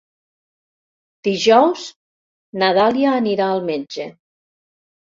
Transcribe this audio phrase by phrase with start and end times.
[1.27, 1.85] Dijous
[2.63, 4.11] na Dàlia anirà al metge.